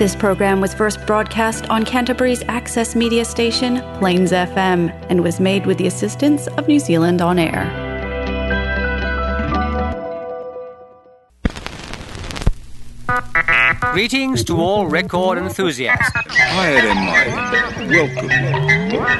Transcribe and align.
This 0.00 0.16
program 0.16 0.62
was 0.62 0.72
first 0.72 1.04
broadcast 1.06 1.68
on 1.68 1.84
Canterbury's 1.84 2.42
access 2.48 2.96
media 2.96 3.22
station, 3.22 3.82
Plains 3.98 4.32
FM, 4.32 4.88
and 5.10 5.22
was 5.22 5.38
made 5.38 5.66
with 5.66 5.76
the 5.76 5.86
assistance 5.86 6.46
of 6.56 6.66
New 6.66 6.78
Zealand 6.78 7.20
On 7.20 7.38
Air. 7.38 7.68
Greetings 13.92 14.42
to 14.44 14.58
all 14.58 14.86
record 14.86 15.36
enthusiasts. 15.36 16.10
Higher 16.14 16.78
in 16.78 16.96
mind. 16.96 17.90
Welcome. 17.90 18.30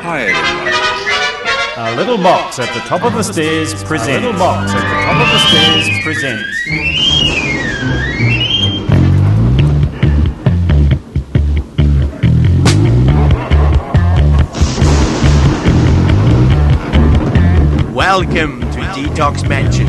Higher 0.00 0.28
in 0.28 0.32
mind. 0.32 0.90
A 1.76 1.94
little 1.94 2.16
box 2.16 2.58
at 2.58 2.72
the 2.72 2.80
top 2.88 3.02
of 3.02 3.12
the 3.12 3.22
stairs 3.22 3.74
presents. 3.84 4.08
A 4.08 4.26
little 4.26 4.32
box 4.32 4.72
at 4.72 4.80
the 4.80 4.94
top 5.04 5.20
of 5.20 5.28
the 5.28 5.40
stairs 5.46 6.04
presents. 6.04 7.09
Welcome 18.12 18.60
to 18.62 18.80
Detox 18.96 19.48
Mansion. 19.48 19.86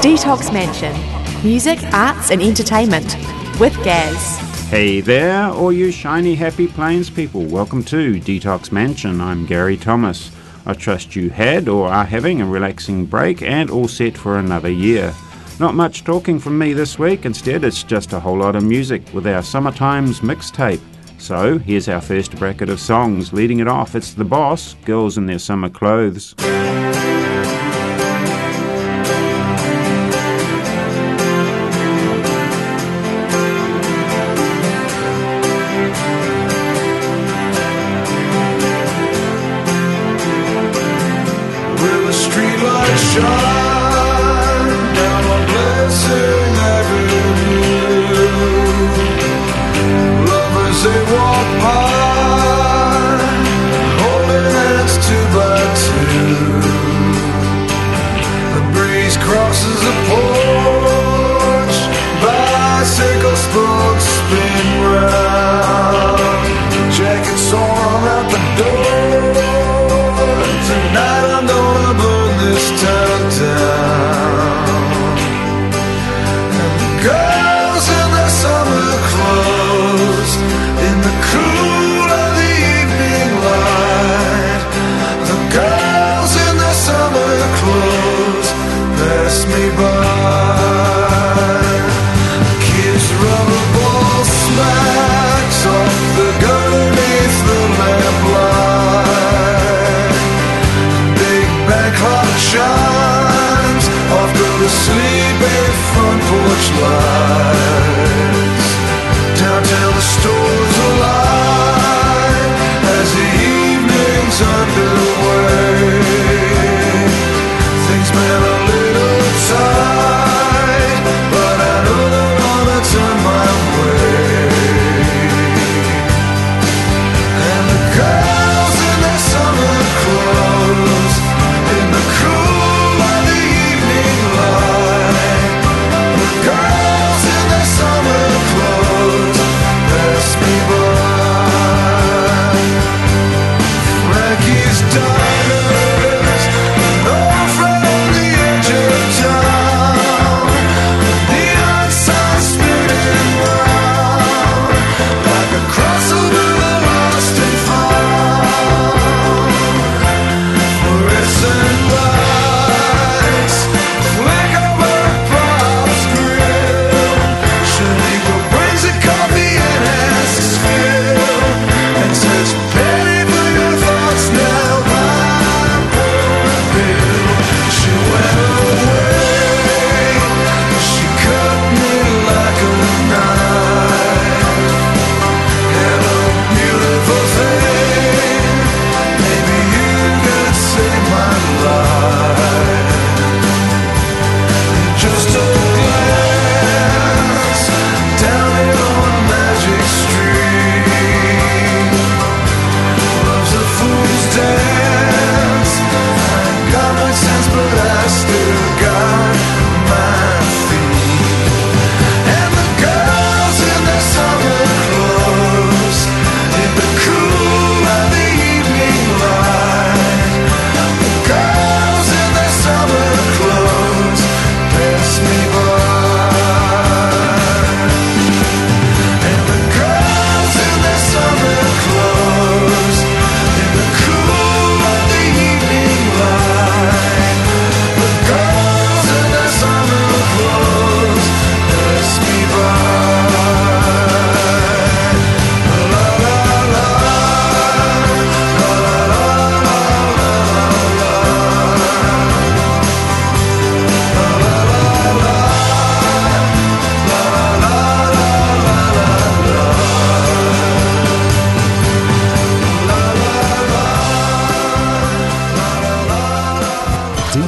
Detox 0.00 0.50
Mansion. 0.50 1.44
Music, 1.44 1.78
arts, 1.92 2.30
and 2.30 2.40
entertainment. 2.40 3.14
With 3.60 3.76
Gaz. 3.84 4.38
Hey 4.70 5.02
there, 5.02 5.48
all 5.48 5.70
you 5.70 5.92
shiny 5.92 6.34
happy 6.34 6.68
plains 6.68 7.10
people. 7.10 7.44
Welcome 7.44 7.84
to 7.84 8.14
Detox 8.14 8.72
Mansion. 8.72 9.20
I'm 9.20 9.44
Gary 9.44 9.76
Thomas. 9.76 10.30
I 10.64 10.72
trust 10.72 11.14
you 11.14 11.28
had 11.28 11.68
or 11.68 11.88
are 11.88 12.06
having 12.06 12.40
a 12.40 12.46
relaxing 12.46 13.04
break 13.04 13.42
and 13.42 13.70
all 13.70 13.86
set 13.86 14.16
for 14.16 14.38
another 14.38 14.70
year. 14.70 15.12
Not 15.60 15.74
much 15.74 16.02
talking 16.02 16.38
from 16.38 16.58
me 16.58 16.72
this 16.72 16.98
week, 16.98 17.24
instead, 17.24 17.62
it's 17.62 17.82
just 17.82 18.12
a 18.12 18.20
whole 18.20 18.38
lot 18.38 18.56
of 18.56 18.64
music 18.64 19.02
with 19.12 19.26
our 19.26 19.42
Summertimes 19.42 20.20
mixtape. 20.20 20.80
So, 21.18 21.58
here's 21.58 21.88
our 21.88 22.00
first 22.00 22.34
bracket 22.36 22.68
of 22.68 22.80
songs. 22.80 23.32
Leading 23.32 23.60
it 23.60 23.68
off, 23.68 23.94
it's 23.94 24.12
The 24.12 24.24
Boss, 24.24 24.74
Girls 24.84 25.18
in 25.18 25.26
Their 25.26 25.38
Summer 25.38 25.68
Clothes. 25.68 26.34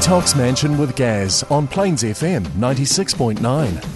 Detox 0.04 0.36
Mansion 0.36 0.76
with 0.76 0.94
Gaz 0.96 1.44
on 1.44 1.66
Plains 1.66 2.02
FM 2.02 2.42
96.9. 2.58 3.93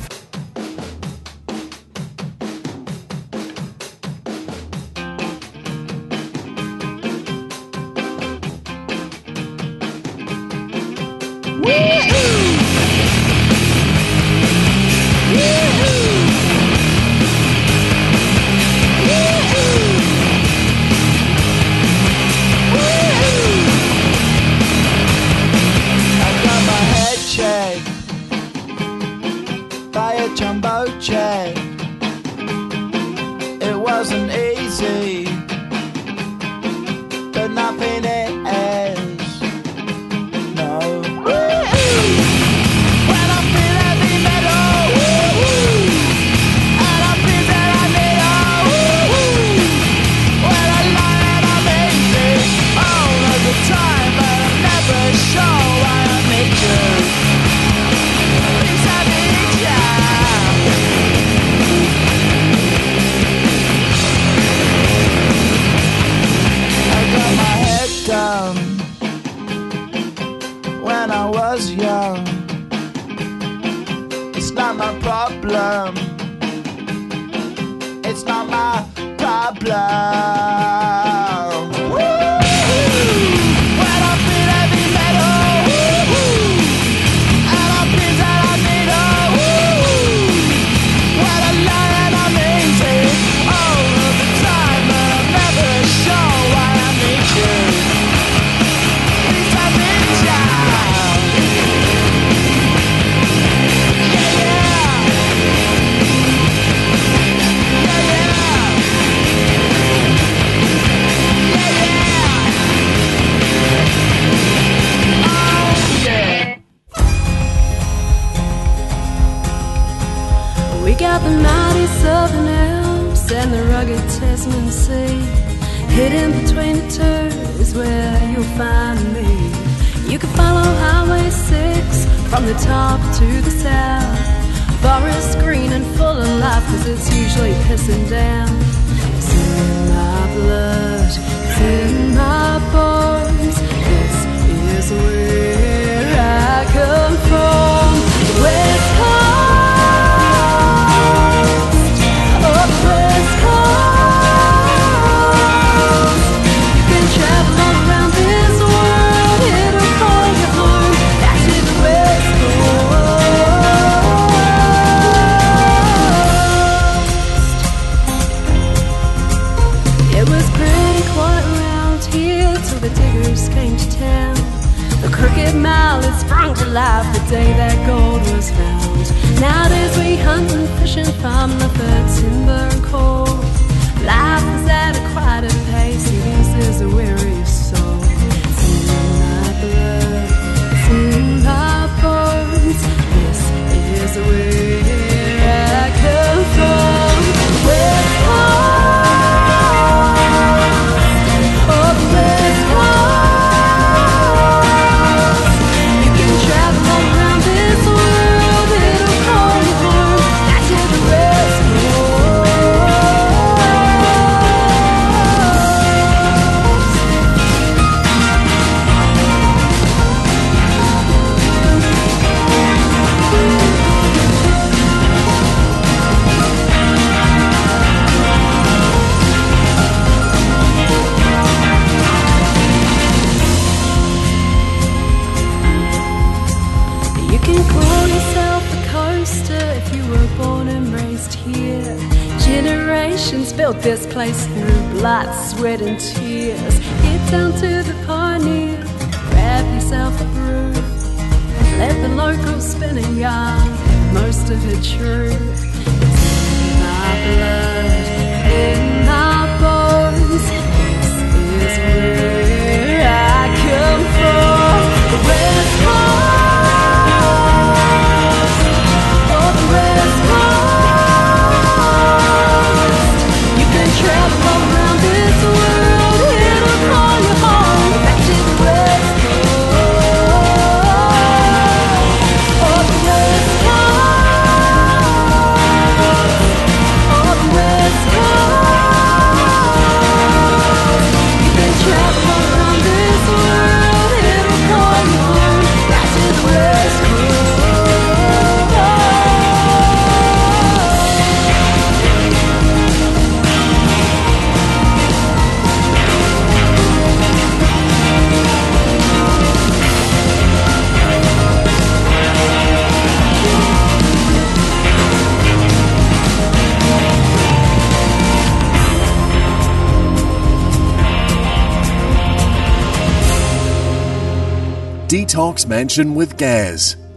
Park's 325.49 325.67
mansion 325.67 326.15
with 326.15 326.37
Gaz. 326.37 327.08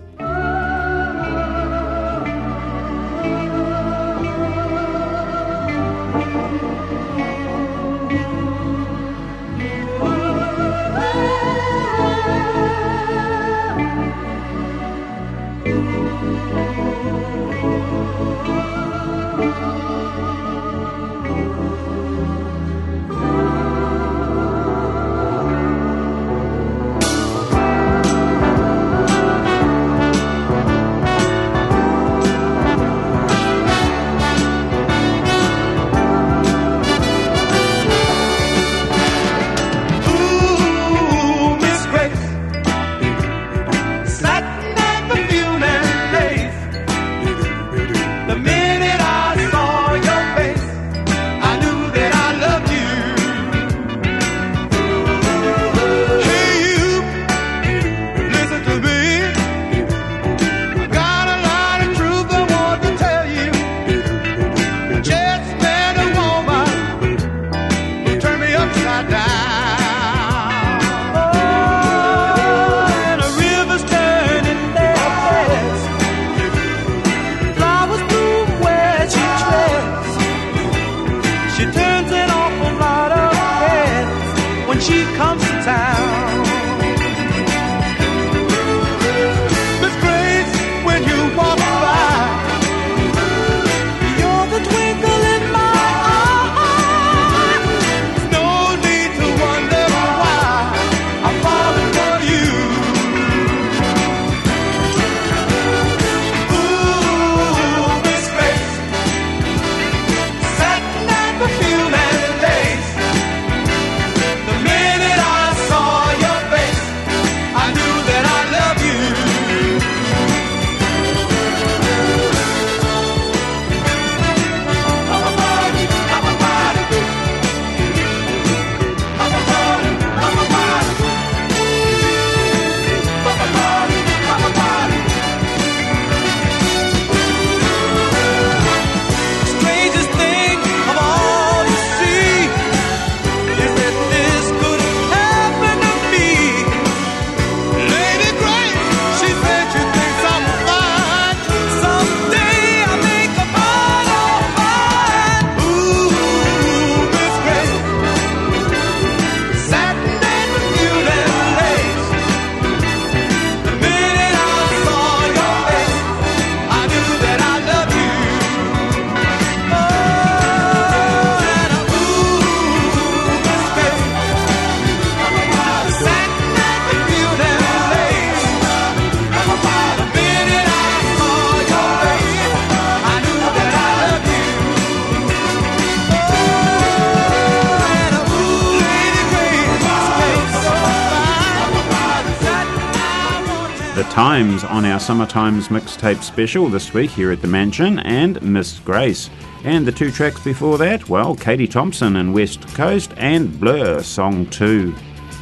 Times 194.22 194.64
on 194.64 194.86
our 194.86 195.00
Summer 195.00 195.26
Times 195.26 195.70
mixtape 195.70 196.22
special 196.22 196.70
this 196.70 196.94
week 196.94 197.10
here 197.10 197.32
at 197.32 197.42
the 197.42 197.48
Mansion 197.48 197.98
and 197.98 198.40
Miss 198.44 198.78
Grace. 198.78 199.32
And 199.64 199.84
the 199.84 199.92
two 199.92 200.12
tracks 200.12 200.44
before 200.44 200.78
that, 200.78 201.10
well, 201.10 201.36
Katie 201.36 201.68
Thompson 201.68 202.18
and 202.18 202.32
West 202.32 202.68
Coast 202.76 203.14
and 203.18 203.60
Blur, 203.60 204.04
Song 204.04 204.46
2. 204.52 204.94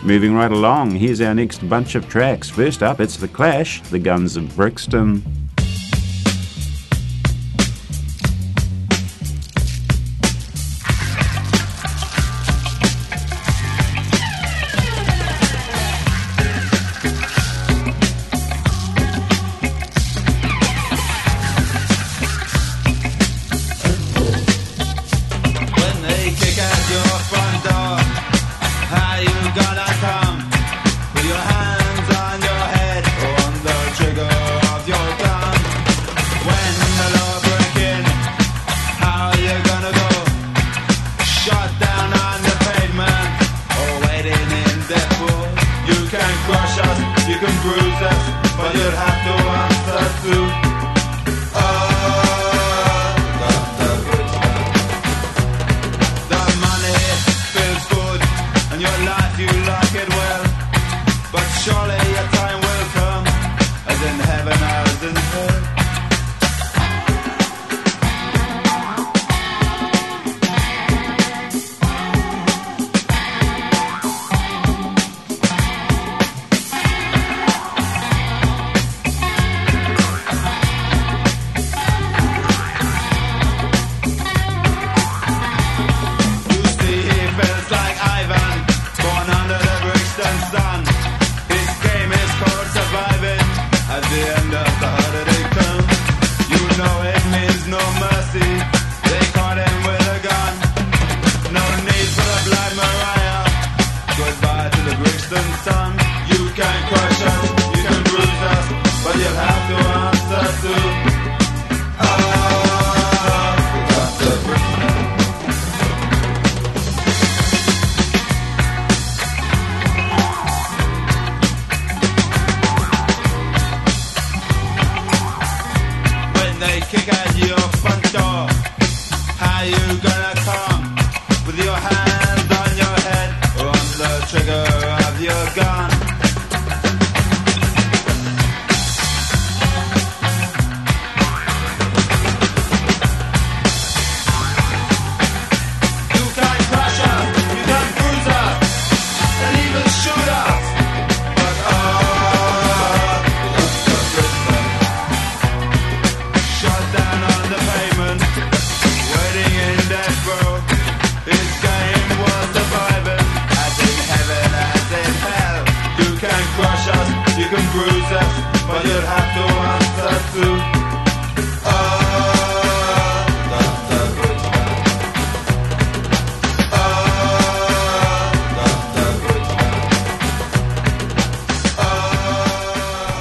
Moving 0.05 0.33
right 0.33 0.53
along, 0.53 0.91
here's 0.91 1.19
our 1.19 1.35
next 1.35 1.67
bunch 1.67 1.95
of 1.95 2.07
tracks. 2.07 2.49
First 2.49 2.81
up, 2.81 3.01
it's 3.01 3.17
The 3.17 3.27
Clash, 3.27 3.81
The 3.81 3.99
Guns 3.99 4.37
of 4.37 4.55
Brixton. 4.55 5.48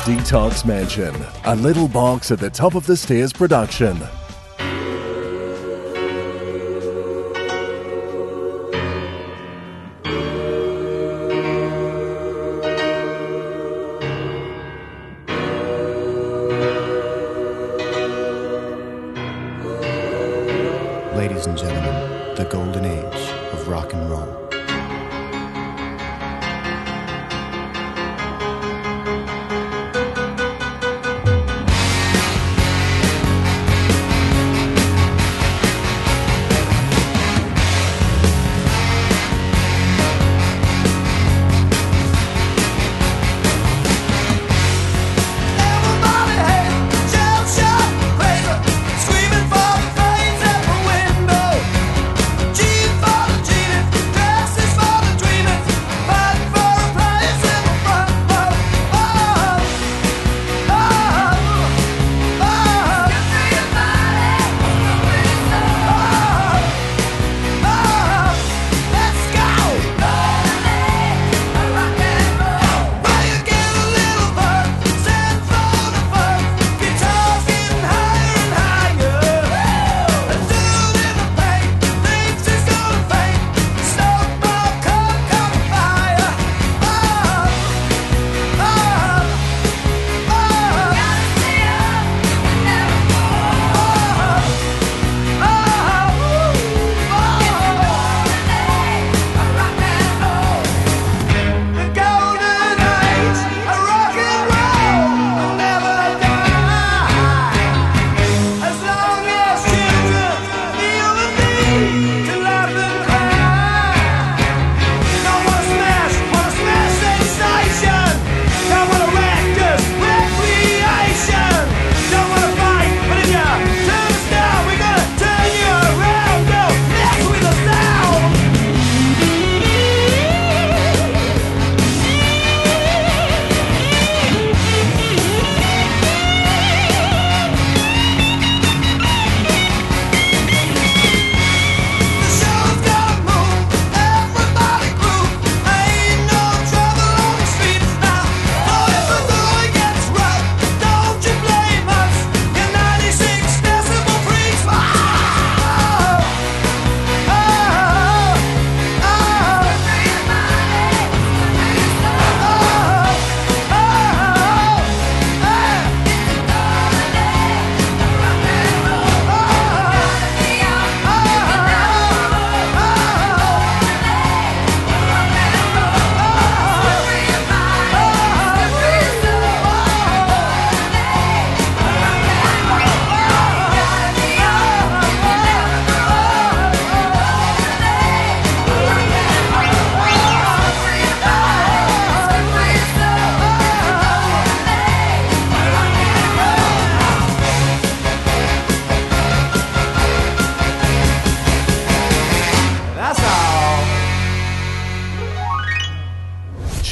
Detox 0.08 0.64
Mansion, 0.64 1.14
a 1.44 1.54
little 1.54 1.86
box 1.86 2.30
at 2.30 2.38
the 2.38 2.48
top 2.48 2.74
of 2.74 2.86
the 2.86 2.96
stairs 2.96 3.30
production. 3.30 4.00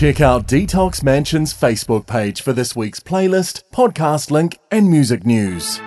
Check 0.07 0.21
out 0.21 0.47
Detox 0.47 1.03
Mansion's 1.03 1.53
Facebook 1.53 2.07
page 2.07 2.41
for 2.41 2.53
this 2.53 2.77
week's 2.77 3.01
playlist, 3.01 3.65
podcast 3.73 4.31
link, 4.31 4.57
and 4.71 4.89
music 4.89 5.27
news. 5.27 5.81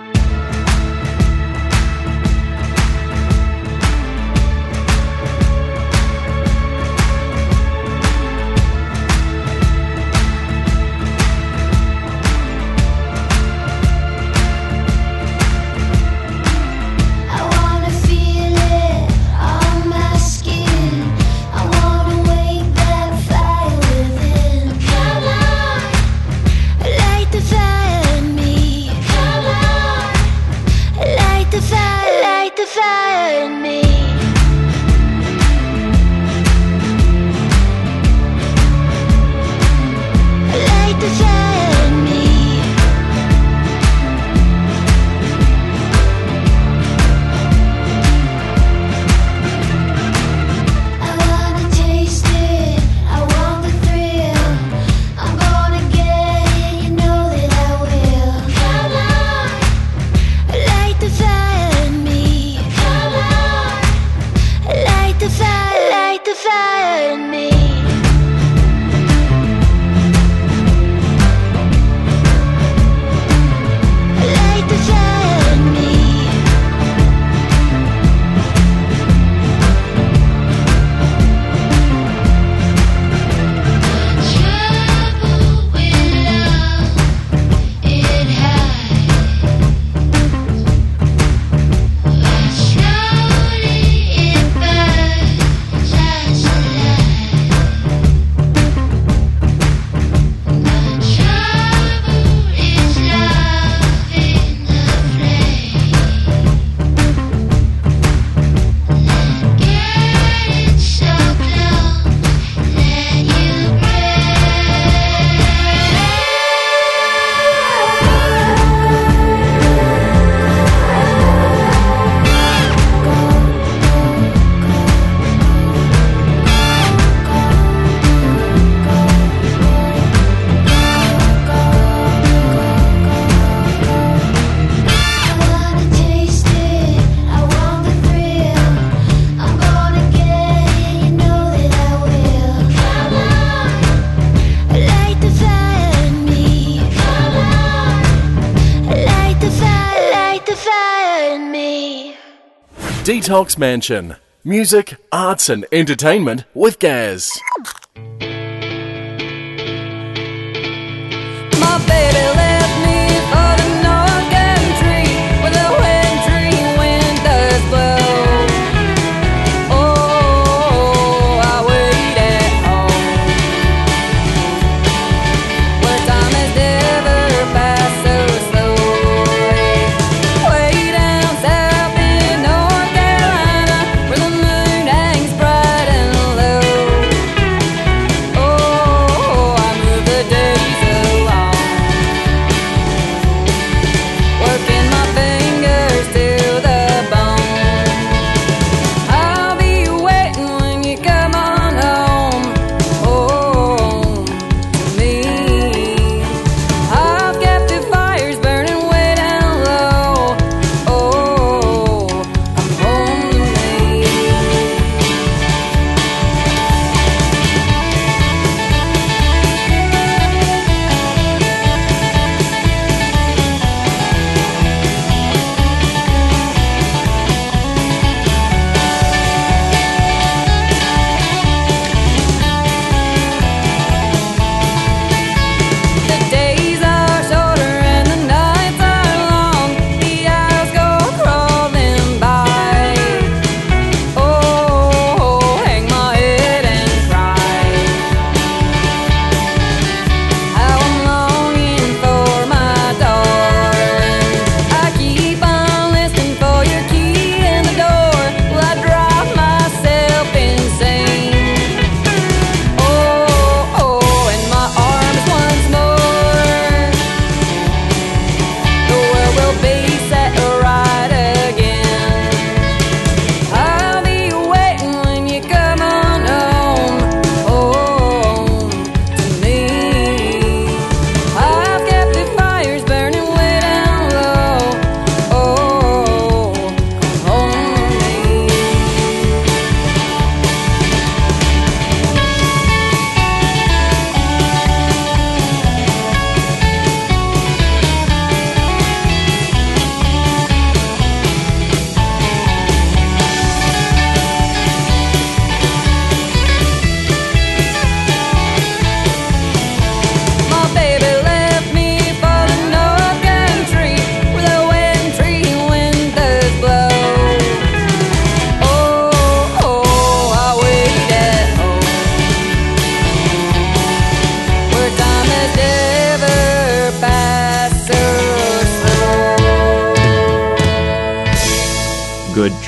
Detox 153.20 153.58
Mansion. 153.58 154.16
Music, 154.44 154.96
arts 155.12 155.50
and 155.50 155.66
entertainment 155.70 156.44
with 156.54 156.78
Gaz. 156.78 157.38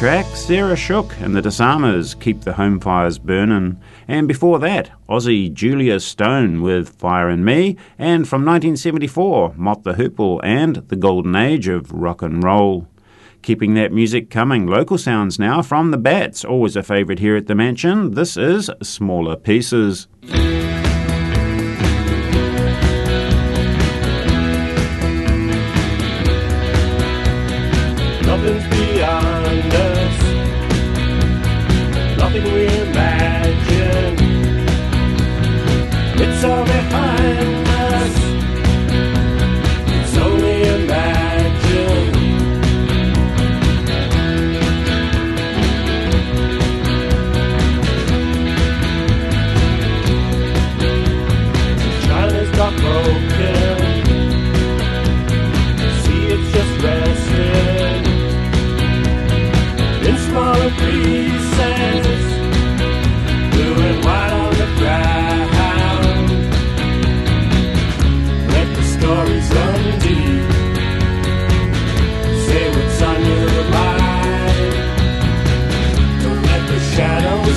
track, 0.03 0.27
Sarah 0.35 0.75
Shook 0.75 1.17
and 1.21 1.33
the 1.33 1.41
Disarmers 1.41 2.17
keep 2.17 2.41
the 2.41 2.55
home 2.55 2.81
fires 2.81 3.21
burning. 3.21 3.81
And 4.09 4.27
before 4.27 4.59
that, 4.59 4.91
Aussie 5.09 5.55
Julia 5.55 6.01
Stone 6.01 6.61
with 6.61 6.89
Fire 6.89 7.29
and 7.29 7.45
Me, 7.45 7.77
and 8.01 8.27
from 8.27 8.45
1974, 8.45 9.55
Mott 9.57 9.85
the 9.85 9.93
Hoople 9.93 10.41
and 10.43 10.75
the 10.89 10.97
Golden 10.97 11.37
Age 11.37 11.69
of 11.69 11.93
Rock 11.93 12.21
and 12.21 12.43
Roll. 12.43 12.89
Keeping 13.43 13.75
that 13.75 13.93
music 13.93 14.29
coming, 14.29 14.67
local 14.67 14.99
sounds 14.99 15.39
now 15.39 15.63
from 15.63 15.93
the 15.93 15.99
Bats, 15.99 16.45
always 16.45 16.75
a 16.75 16.83
favourite 16.83 17.21
here 17.21 17.37
at 17.37 17.47
the 17.47 17.55
mansion. 17.55 18.15
This 18.15 18.37
is 18.37 18.73
Smaller 18.83 19.37
Pieces. 19.37 20.09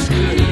Yeah. 0.10 0.45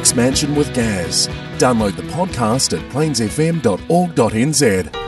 Mark's 0.00 0.14
Mansion 0.14 0.54
with 0.54 0.72
Gaz. 0.72 1.28
Download 1.58 1.94
the 1.94 2.04
podcast 2.04 2.72
at 2.72 2.80
plainsfm.org.nz. 2.90 4.99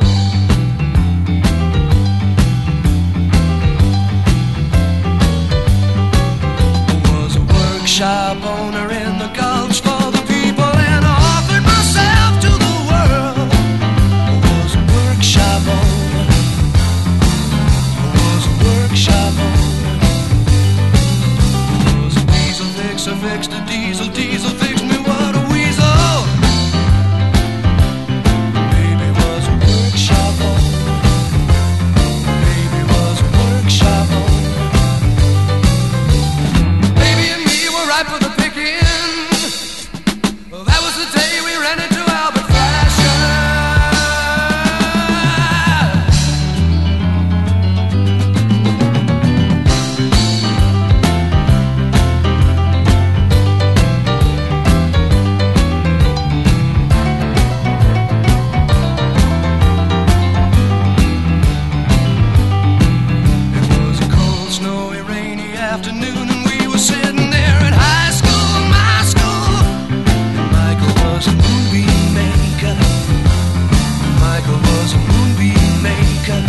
was 74.83 74.95
a 74.95 74.99
moonbeam 74.99 75.83
maker. 75.83 76.43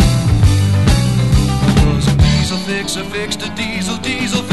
Was 1.86 2.08
a 2.08 2.16
diesel 2.18 2.58
fixer, 2.58 3.04
fixed 3.04 3.44
a 3.44 3.50
diesel, 3.56 3.98
diesel 3.98 4.42
fixer. 4.42 4.53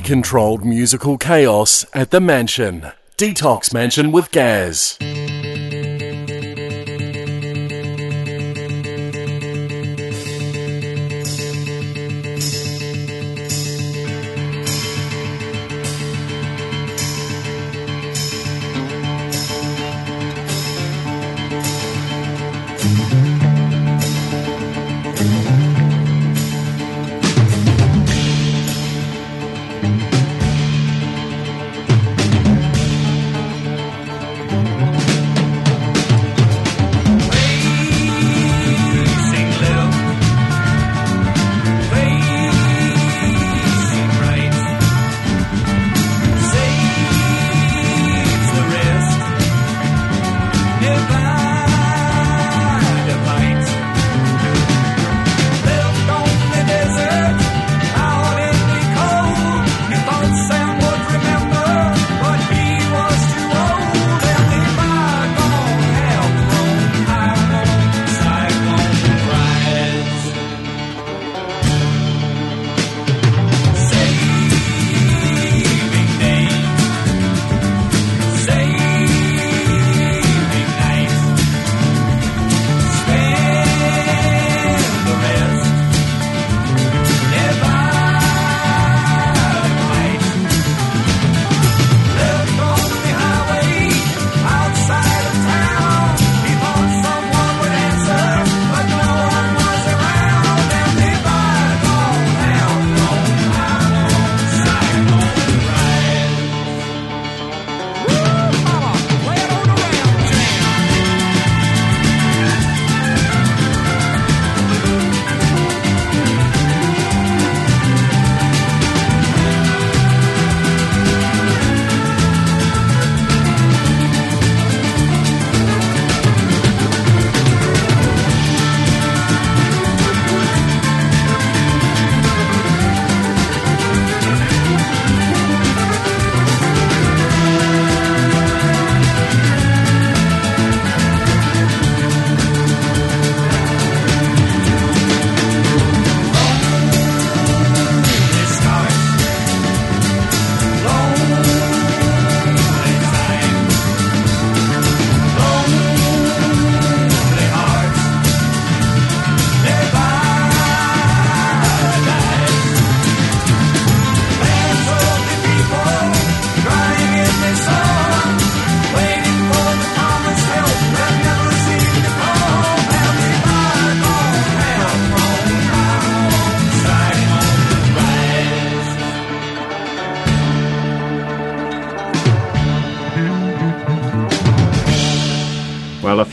controlled 0.00 0.64
musical 0.64 1.18
chaos 1.18 1.84
at 1.94 2.10
the 2.10 2.20
mansion. 2.20 2.92
Detox 3.16 3.72
Mansion 3.72 4.12
with 4.12 4.30
Gaz. 4.30 4.98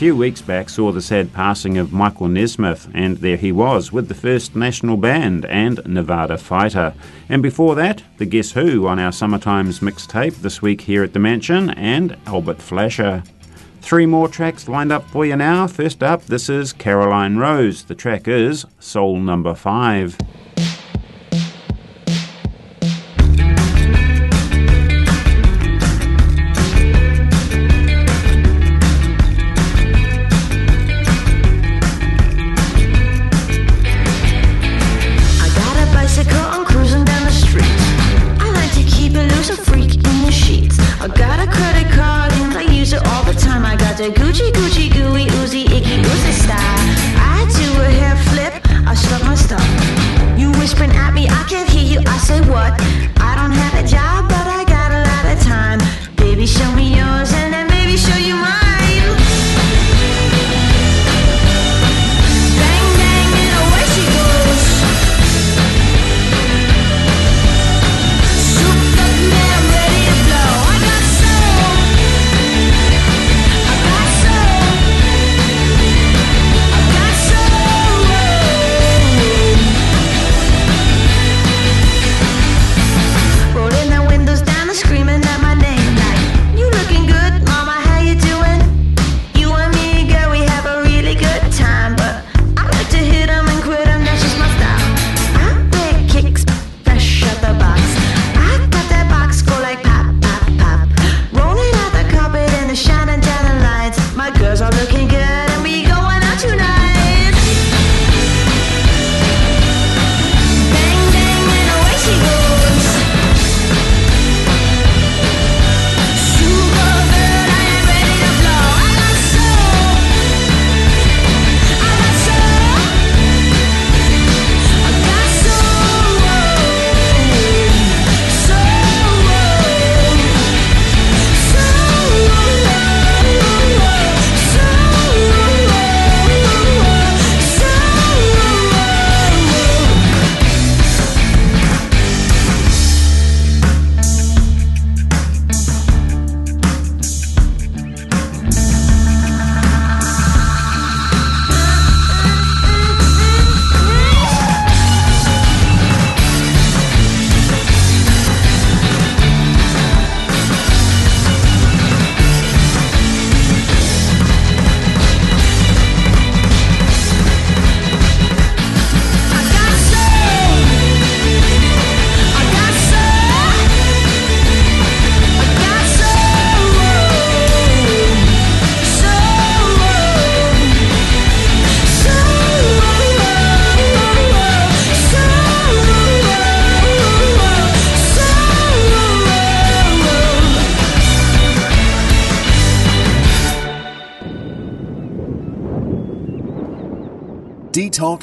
few 0.04 0.14
weeks 0.14 0.42
back 0.42 0.68
saw 0.68 0.92
the 0.92 1.00
sad 1.00 1.32
passing 1.32 1.78
of 1.78 1.94
Michael 1.94 2.28
Nesmith, 2.28 2.90
and 2.92 3.16
there 3.16 3.38
he 3.38 3.50
was 3.50 3.90
with 3.90 4.06
the 4.06 4.14
First 4.14 4.54
National 4.54 4.98
Band 4.98 5.46
and 5.46 5.80
Nevada 5.86 6.36
Fighter. 6.36 6.92
And 7.30 7.42
before 7.42 7.74
that, 7.76 8.02
the 8.18 8.26
Guess 8.26 8.52
Who 8.52 8.86
on 8.86 8.98
our 8.98 9.12
Summertimes 9.12 9.80
mixtape 9.80 10.34
this 10.42 10.60
week 10.60 10.82
here 10.82 11.02
at 11.02 11.14
the 11.14 11.20
Mansion, 11.20 11.70
and 11.70 12.18
Albert 12.26 12.60
Flasher. 12.60 13.22
Three 13.80 14.04
more 14.04 14.28
tracks 14.28 14.68
lined 14.68 14.92
up 14.92 15.08
for 15.08 15.24
you 15.24 15.36
now. 15.36 15.66
First 15.66 16.02
up, 16.02 16.22
this 16.26 16.50
is 16.50 16.74
Caroline 16.74 17.38
Rose. 17.38 17.84
The 17.84 17.94
track 17.94 18.28
is 18.28 18.66
Soul 18.78 19.20
Number 19.20 19.54
5. 19.54 20.18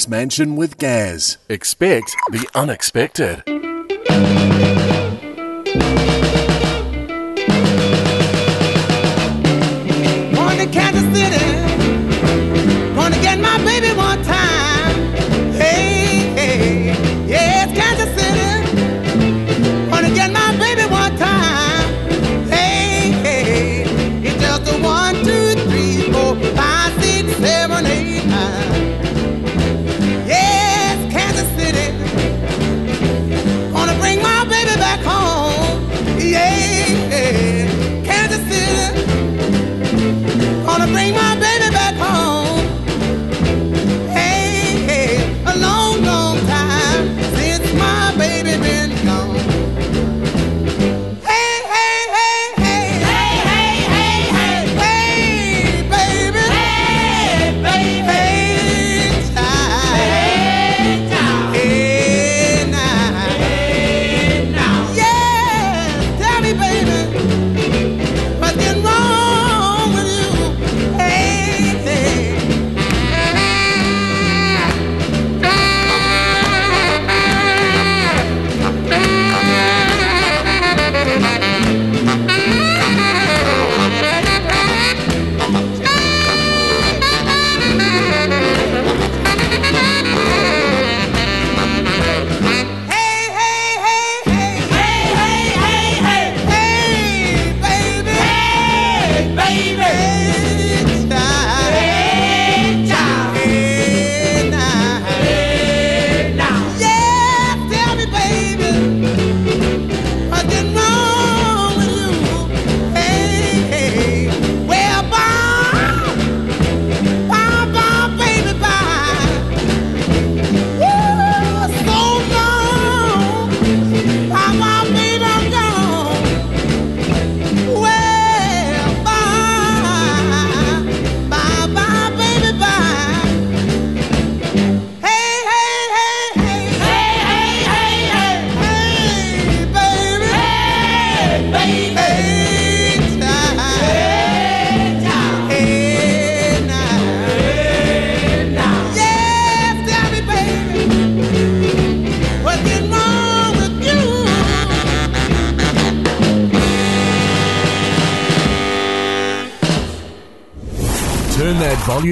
Mark's 0.01 0.09
Mansion 0.09 0.55
with 0.55 0.79
Gaz. 0.79 1.37
Expect 1.47 2.15
the 2.31 2.49
unexpected. 2.55 3.43
Morning, 10.33 10.71
Kansas 10.71 11.15
City. 11.15 11.40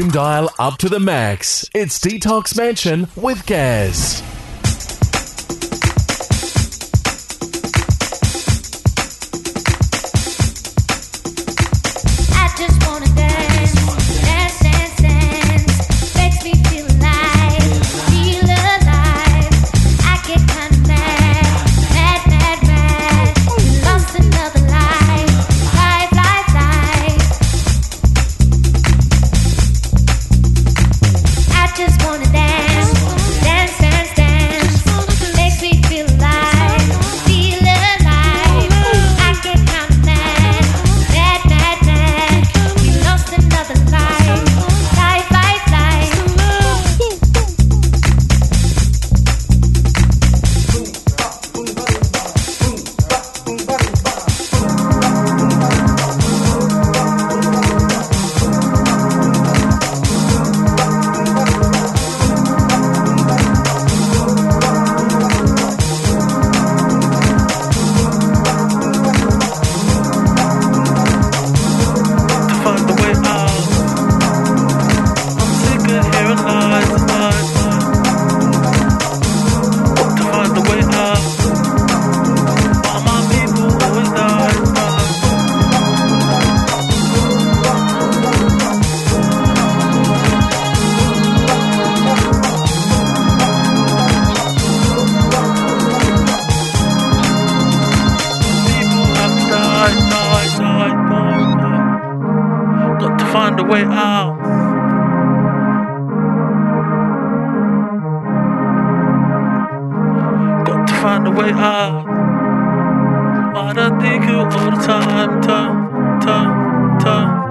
dial 0.10 0.50
up 0.60 0.78
to 0.78 0.90
the 0.90 1.00
max. 1.00 1.70
It's 1.74 2.00
Detox 2.00 2.58
Mansion 2.58 3.08
with 3.16 3.46
Gaz. 3.46 4.24
Para 113.70 113.88
the 113.88 114.10
time, 114.82 115.42
ta 115.42 115.60
ta 116.20 116.98
ta. 116.98 117.49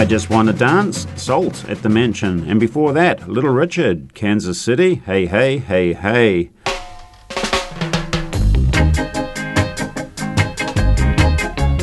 I 0.00 0.06
Just 0.06 0.30
Wanna 0.30 0.54
Dance, 0.54 1.06
SAULT 1.16 1.68
at 1.68 1.82
the 1.82 1.90
Mansion, 1.90 2.48
and 2.48 2.58
before 2.58 2.94
that, 2.94 3.28
Little 3.28 3.50
Richard, 3.50 4.14
Kansas 4.14 4.58
City, 4.58 4.94
Hey 4.94 5.26
Hey 5.26 5.58
Hey 5.58 5.92
Hey. 5.92 6.52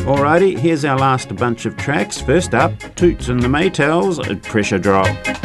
Alrighty, 0.01 0.57
here's 0.57 0.83
our 0.83 0.97
last 0.97 1.35
bunch 1.35 1.67
of 1.67 1.77
tracks. 1.77 2.19
First 2.19 2.55
up, 2.55 2.73
Toots 2.95 3.29
and 3.29 3.39
the 3.39 3.47
Maytals, 3.47 4.41
Pressure 4.41 4.79
Drop. 4.79 5.36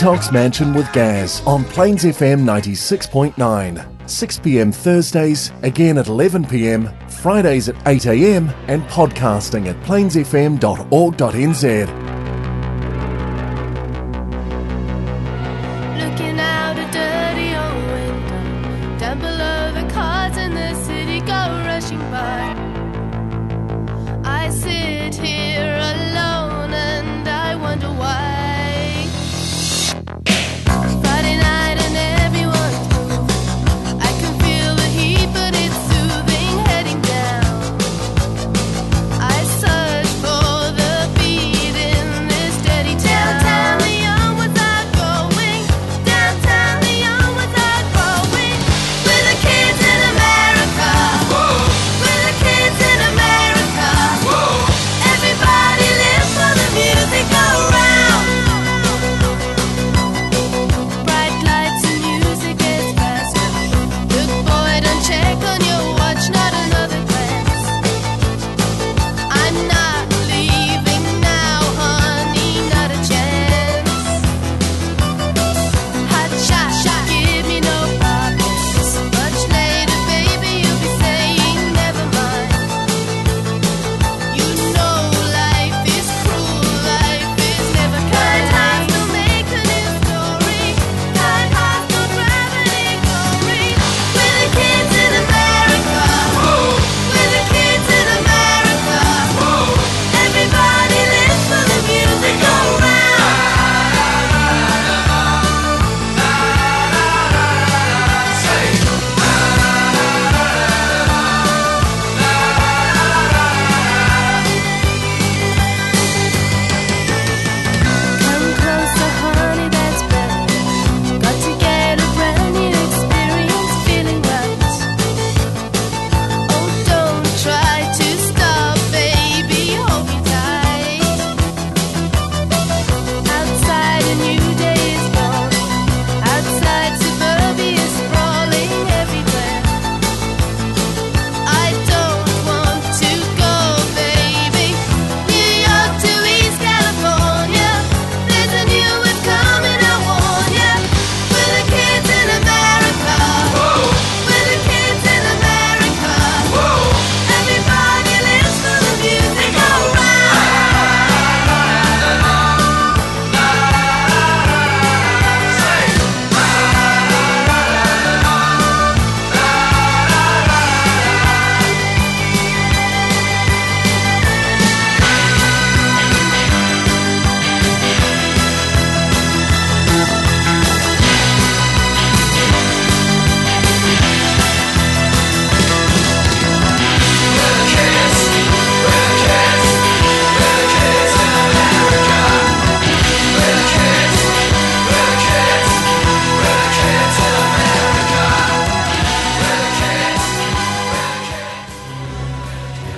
Talks 0.00 0.32
Mansion 0.32 0.72
with 0.72 0.90
Gaz 0.94 1.42
on 1.46 1.62
Plains 1.62 2.04
FM 2.04 2.40
96.9. 2.40 4.10
6 4.10 4.38
pm 4.38 4.72
Thursdays, 4.72 5.52
again 5.60 5.98
at 5.98 6.06
11 6.06 6.46
pm, 6.46 6.88
Fridays 7.10 7.68
at 7.68 7.76
8 7.86 8.06
am, 8.06 8.48
and 8.68 8.82
podcasting 8.84 9.66
at 9.66 9.76
plainsfm.org.nz. 9.82 12.09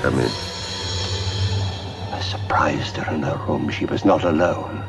come 0.03 0.19
in. 0.19 0.27
I 2.13 2.21
surprised 2.21 2.97
her 2.97 3.15
in 3.15 3.23
her 3.23 3.37
room. 3.47 3.71
She 3.71 3.87
was 3.87 4.05
not 4.05 4.25
alone. 4.25 4.83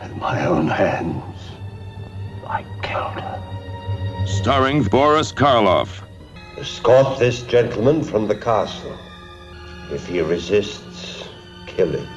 With 0.00 0.16
my 0.16 0.46
own 0.46 0.66
hands, 0.66 1.50
I 2.46 2.64
killed 2.82 3.20
her. 3.20 4.26
Starring 4.26 4.82
Boris 4.84 5.30
Karloff. 5.30 6.02
Escort 6.56 7.18
this 7.18 7.42
gentleman 7.42 8.02
from 8.02 8.26
the 8.26 8.34
castle. 8.34 8.98
If 9.92 10.06
he 10.06 10.22
resists, 10.22 11.24
kill 11.66 11.92
him. 11.92 12.08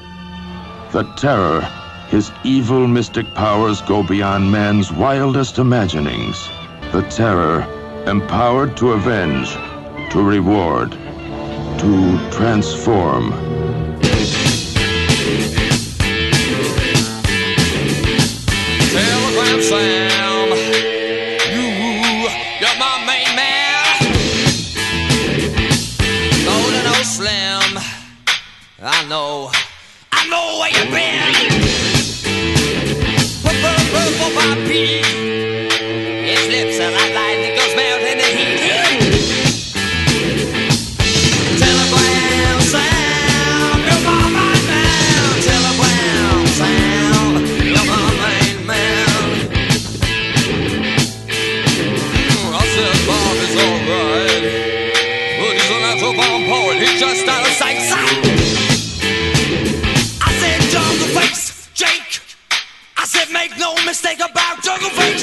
The 0.93 1.03
terror, 1.17 1.59
his 2.07 2.31
evil 2.45 2.87
mystic 2.87 3.25
powers 3.35 3.81
go 3.81 4.01
beyond 4.01 4.49
man's 4.49 4.93
wildest 4.93 5.57
imaginings. 5.57 6.47
The 6.93 7.01
terror, 7.09 7.67
empowered 8.07 8.77
to 8.77 8.93
avenge, 8.93 9.51
to 10.13 10.23
reward 10.23 10.97
to 11.77 12.29
transform. 12.31 13.56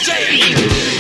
DJ. 0.05 0.94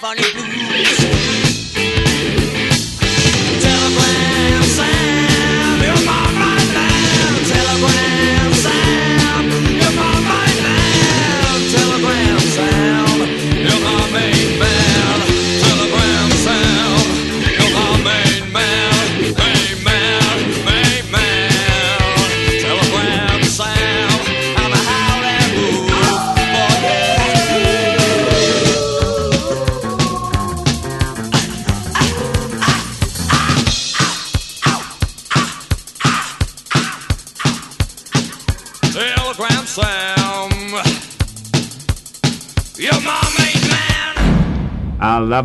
And 0.00 0.21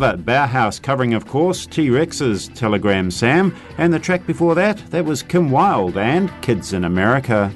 I. 0.02 0.16
Bauhaus 0.16 0.80
covering, 0.80 1.14
of 1.14 1.26
course, 1.26 1.66
T 1.66 1.90
Rex's 1.90 2.48
Telegram 2.48 3.10
Sam, 3.10 3.54
and 3.78 3.92
the 3.92 3.98
track 3.98 4.26
before 4.26 4.54
that, 4.54 4.78
that 4.90 5.04
was 5.04 5.22
Kim 5.22 5.50
Wilde 5.50 5.96
and 5.96 6.30
Kids 6.42 6.72
in 6.72 6.84
America. 6.84 7.52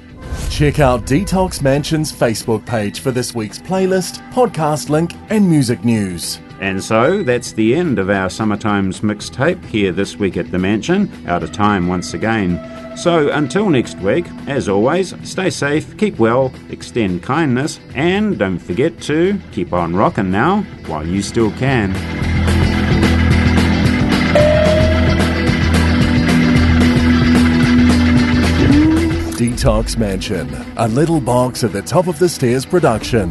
Check 0.49 0.79
out 0.79 1.05
Detox 1.05 1.61
Mansion's 1.61 2.11
Facebook 2.11 2.65
page 2.65 2.99
for 2.99 3.11
this 3.11 3.33
week's 3.33 3.59
playlist, 3.59 4.19
podcast 4.31 4.89
link, 4.89 5.13
and 5.29 5.49
music 5.49 5.83
news. 5.83 6.39
And 6.59 6.81
so 6.81 7.23
that's 7.23 7.51
the 7.51 7.75
end 7.75 7.99
of 7.99 8.09
our 8.09 8.29
Summertimes 8.29 9.01
mixtape 9.01 9.63
here 9.65 9.91
this 9.91 10.17
week 10.17 10.37
at 10.37 10.51
the 10.51 10.59
Mansion, 10.59 11.11
out 11.27 11.43
of 11.43 11.51
time 11.51 11.87
once 11.87 12.13
again. 12.13 12.57
So 12.95 13.31
until 13.31 13.69
next 13.69 13.97
week, 13.97 14.25
as 14.47 14.69
always, 14.69 15.13
stay 15.27 15.49
safe, 15.49 15.97
keep 15.97 16.19
well, 16.19 16.53
extend 16.69 17.23
kindness, 17.23 17.79
and 17.95 18.37
don't 18.37 18.59
forget 18.59 19.01
to 19.01 19.39
keep 19.51 19.73
on 19.73 19.95
rocking 19.95 20.31
now 20.31 20.61
while 20.85 21.05
you 21.05 21.21
still 21.21 21.51
can. 21.53 22.32
Detox 29.43 29.97
Mansion, 29.97 30.47
a 30.77 30.87
little 30.87 31.19
box 31.19 31.65
at 31.65 31.73
the 31.73 31.81
top 31.81 32.07
of 32.07 32.17
the 32.17 32.29
stairs 32.29 32.65
production. 32.65 33.29